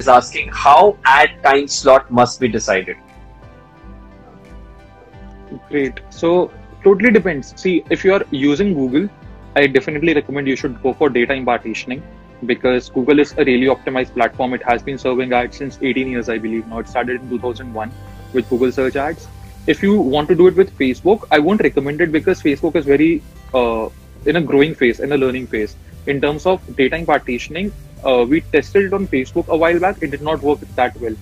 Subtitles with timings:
[0.00, 2.96] is asking how ad time slot must be decided.
[5.68, 6.00] Great.
[6.10, 6.50] So
[6.84, 7.52] totally depends.
[7.60, 9.08] See, if you are using Google,
[9.56, 12.02] I definitely recommend you should go for daytime partitioning
[12.46, 14.54] because Google is a really optimized platform.
[14.54, 16.66] It has been serving ads since 18 years, I believe.
[16.68, 17.92] Now it started in 2001
[18.32, 19.28] with Google search ads.
[19.66, 22.86] If you want to do it with Facebook, I won't recommend it because Facebook is
[22.86, 23.22] very
[23.52, 23.88] uh,
[24.26, 25.76] in a growing phase, in a learning phase.
[26.06, 27.72] In terms of daytime partitioning,
[28.04, 30.02] uh, we tested it on Facebook a while back.
[30.02, 31.14] It did not work that well.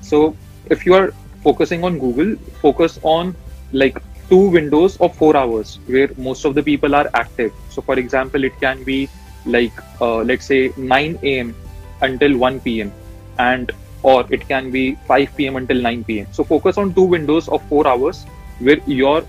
[0.00, 0.36] So
[0.66, 3.36] if you are focusing on Google, focus on
[3.72, 7.52] like two windows of four hours where most of the people are active.
[7.70, 9.08] So for example, it can be
[9.46, 11.54] like uh, let's say 9 a.m.
[12.00, 12.92] until 1 p.m.
[13.38, 13.70] and
[14.02, 15.56] or it can be 5 p.m.
[15.56, 16.26] until 9 p.m.
[16.32, 18.24] So focus on two windows of four hours
[18.58, 19.24] where your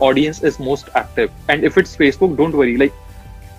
[0.00, 1.30] audience is most active.
[1.48, 2.76] And if it's Facebook, don't worry.
[2.76, 2.92] Like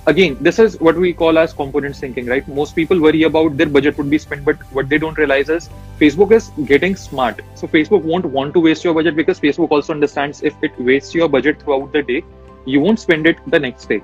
[0.07, 2.47] again, this is what we call as component thinking, right?
[2.47, 5.69] Most people worry about their budget would be spent, but what they don't realize is
[5.99, 7.41] Facebook is getting smart.
[7.55, 11.15] So Facebook won't want to waste your budget because Facebook also understands if it wastes
[11.15, 12.23] your budget throughout the day,
[12.65, 14.03] you won't spend it the next day.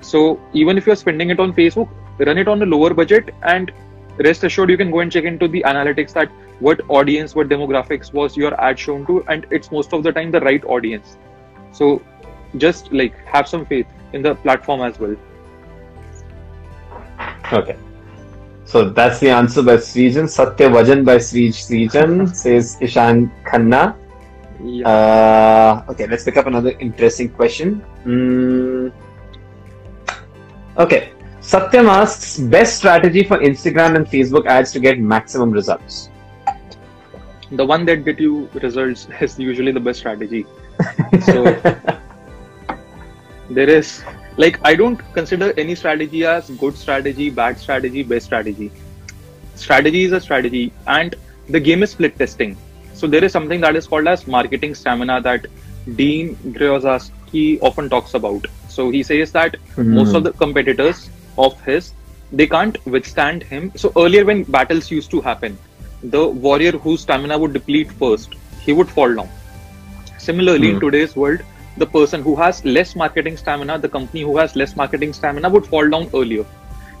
[0.00, 3.72] So even if you're spending it on Facebook, run it on a lower budget and
[4.18, 8.12] rest assured you can go and check into the analytics that what audience, what demographics
[8.12, 11.18] was your ad shown to, and it's most of the time the right audience.
[11.72, 12.02] So
[12.56, 15.16] just like have some faith in the platform as well.
[17.52, 17.76] Okay.
[18.64, 20.28] So that's the answer by Srijan.
[20.28, 23.94] Satya Vajan by Srij Srijan says Ishan Khanna.
[24.62, 24.88] Yeah.
[24.88, 27.84] Uh, okay, let's pick up another interesting question.
[28.04, 28.92] Mm.
[30.78, 31.12] Okay.
[31.46, 36.10] Satyam asks best strategy for Instagram and Facebook ads to get maximum results.
[37.52, 40.44] The one that get you results is usually the best strategy.
[41.24, 41.44] So
[43.50, 44.02] there is
[44.36, 48.72] like I don't consider any strategy as good strategy, bad strategy, best strategy.
[49.54, 51.14] Strategy is a strategy, and
[51.48, 52.56] the game is split testing.
[52.94, 55.46] So there is something that is called as marketing stamina that
[55.94, 58.46] Dean Grzybowski often talks about.
[58.68, 59.94] So he says that mm-hmm.
[59.94, 61.08] most of the competitors
[61.38, 61.92] of his
[62.32, 63.72] they can't withstand him.
[63.76, 65.58] So earlier when battles used to happen,
[66.02, 69.28] the warrior whose stamina would deplete first, he would fall down.
[70.18, 70.74] Similarly, mm.
[70.74, 71.40] in today's world,
[71.76, 75.66] the person who has less marketing stamina, the company who has less marketing stamina would
[75.66, 76.44] fall down earlier.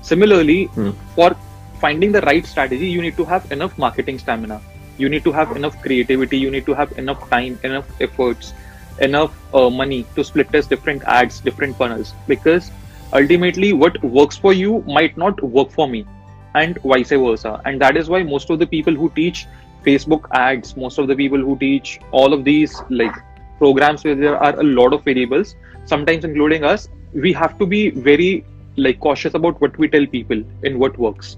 [0.02, 0.94] Similarly, mm.
[1.14, 1.36] for
[1.80, 4.60] finding the right strategy, you need to have enough marketing stamina.
[4.98, 6.38] You need to have enough creativity.
[6.38, 8.54] You need to have enough time, enough efforts,
[9.00, 12.14] enough uh, money to split test different ads, different funnels.
[12.26, 12.70] Because
[13.12, 16.06] ultimately what works for you might not work for me
[16.54, 17.60] and vice versa.
[17.64, 19.46] And that is why most of the people who teach
[19.84, 23.14] facebook ads most of the people who teach all of these like
[23.58, 27.90] programs where there are a lot of variables sometimes including us we have to be
[27.90, 28.44] very
[28.76, 31.36] like cautious about what we tell people and what works.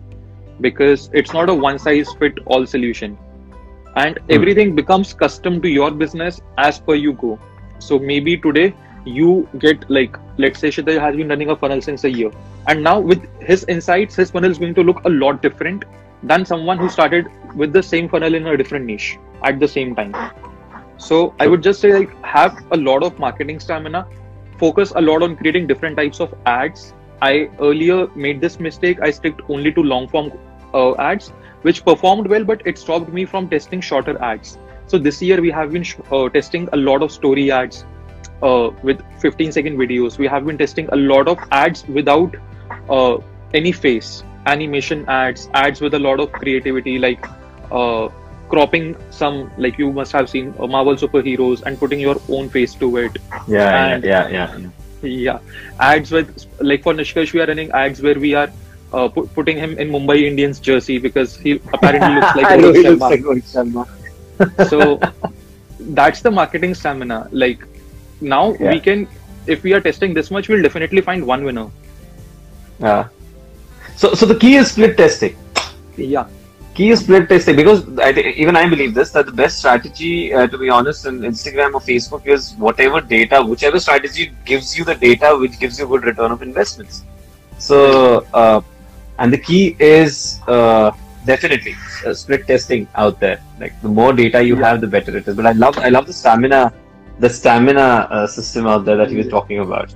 [0.61, 3.17] Because it's not a one size fit all solution.
[3.97, 4.35] And mm.
[4.35, 7.39] everything becomes custom to your business as per you go.
[7.79, 8.75] So maybe today
[9.05, 12.31] you get like let's say Shita has been running a funnel since a year?
[12.67, 15.85] And now with his insights his funnel is going to look a lot different
[16.23, 19.95] than someone who started with the same funnel in a different niche at the same
[19.95, 20.15] time.
[20.97, 24.07] So i would just say like have a lot of marketing stamina.
[24.59, 26.95] Focus a lot on creating different types of ads.
[27.23, 29.01] I earlier made this mistake.
[29.01, 30.33] I sticked only to long form
[30.75, 31.33] uh, ads
[31.63, 34.59] which performed well but it stopped me from testing shorter ads.
[34.87, 37.85] So this year we have been uh, testing a lot of story ads
[38.43, 40.19] uh, with 15 second videos.
[40.19, 42.35] We have been testing a lot of ads without
[42.89, 43.19] uh,
[43.55, 47.25] any face, animation ads, ads with a lot of creativity, like
[47.71, 48.09] uh,
[48.49, 52.75] cropping some, like you must have seen uh, Marvel superheroes and putting your own face
[52.75, 53.19] to it.
[53.47, 54.71] Yeah, and, yeah, yeah, yeah.
[55.01, 55.39] Yeah,
[55.79, 58.51] ads with like for Nishkash, we are running ads where we are
[58.93, 64.69] uh, put, putting him in Mumbai Indians jersey because he apparently looks like Rohit Sharma.
[64.69, 64.99] so
[65.81, 67.29] that's the marketing stamina.
[67.31, 67.61] Like
[68.21, 68.73] now yeah.
[68.73, 69.07] we can
[69.47, 71.69] if we are testing this much we'll definitely find one winner
[72.81, 73.09] yeah
[73.97, 75.37] so so the key is split testing
[75.97, 76.27] yeah
[76.79, 78.11] key is split testing because I
[78.43, 81.81] even I believe this that the best strategy, uh, to be honest, in Instagram or
[81.81, 86.31] Facebook is whatever data, whichever strategy gives you the data which gives you good return
[86.37, 87.03] of investments.
[87.59, 87.79] So,
[88.33, 88.61] uh,
[89.19, 90.93] and the key is uh,
[91.27, 91.75] definitely
[92.07, 93.41] uh, split testing out there.
[93.59, 94.69] Like the more data you yeah.
[94.69, 95.35] have, the better it is.
[95.35, 96.73] But I love I love the stamina
[97.19, 99.95] the stamina uh, system out there that he was talking about.